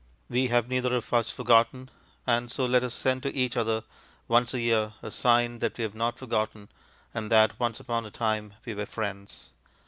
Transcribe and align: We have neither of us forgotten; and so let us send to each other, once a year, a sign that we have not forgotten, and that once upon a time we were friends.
We 0.31 0.47
have 0.47 0.67
neither 0.67 0.95
of 0.95 1.13
us 1.13 1.29
forgotten; 1.29 1.91
and 2.25 2.51
so 2.51 2.65
let 2.65 2.83
us 2.83 2.91
send 2.95 3.21
to 3.21 3.35
each 3.35 3.55
other, 3.55 3.83
once 4.27 4.51
a 4.51 4.59
year, 4.59 4.93
a 5.03 5.11
sign 5.11 5.59
that 5.59 5.77
we 5.77 5.83
have 5.83 5.93
not 5.93 6.17
forgotten, 6.17 6.69
and 7.13 7.31
that 7.31 7.59
once 7.59 7.79
upon 7.79 8.07
a 8.07 8.09
time 8.09 8.55
we 8.65 8.73
were 8.73 8.87
friends. 8.87 9.51